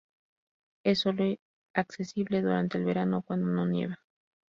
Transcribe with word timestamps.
Es 0.83 1.01
sólo 1.01 1.35
accesible 1.75 2.41
durante 2.41 2.79
el 2.79 2.85
verano, 2.85 3.21
cuando 3.21 3.45
no 3.45 3.67
nieva. 3.67 3.99